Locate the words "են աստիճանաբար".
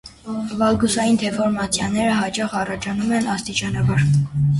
3.19-4.03